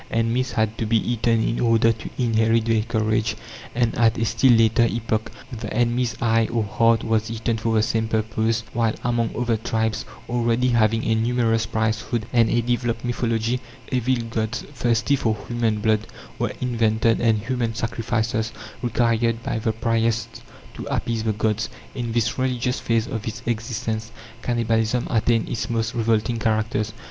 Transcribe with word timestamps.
Enemies 0.09 0.53
had 0.53 0.79
to 0.79 0.87
be 0.87 0.97
eaten 0.97 1.47
in 1.47 1.59
order 1.59 1.91
to 1.91 2.09
inherit 2.17 2.65
their 2.65 2.81
courage; 2.81 3.35
and, 3.75 3.93
at 3.95 4.17
a 4.17 4.25
still 4.25 4.53
later 4.53 4.81
epoch, 4.89 5.31
the 5.51 5.71
enemy's 5.71 6.19
eye 6.19 6.47
or 6.51 6.63
heart 6.63 7.03
was 7.03 7.29
eaten 7.29 7.55
for 7.55 7.75
the 7.75 7.83
same 7.83 8.07
purpose; 8.07 8.63
while 8.73 8.95
among 9.03 9.29
other 9.37 9.57
tribes, 9.57 10.03
already 10.27 10.69
having 10.69 11.03
a 11.05 11.13
numerous 11.13 11.67
priesthood 11.67 12.25
and 12.33 12.49
a 12.49 12.63
developed 12.63 13.05
mythology, 13.05 13.59
evil 13.91 14.15
gods, 14.31 14.63
thirsty 14.73 15.15
for 15.15 15.37
human 15.47 15.79
blood, 15.79 16.07
were 16.39 16.53
invented, 16.61 17.21
and 17.21 17.37
human 17.37 17.75
sacrifices 17.75 18.51
required 18.81 19.43
by 19.43 19.59
the 19.59 19.71
priests 19.71 20.41
to 20.73 20.83
appease 20.87 21.21
the 21.23 21.31
gods. 21.33 21.69
In 21.93 22.11
this 22.11 22.39
religious 22.39 22.79
phase 22.79 23.05
of 23.05 23.27
its 23.27 23.43
existence, 23.45 24.11
cannibalism 24.41 25.05
attained 25.11 25.47
its 25.47 25.69
most 25.69 25.93
revolting 25.93 26.39
characters. 26.39 26.91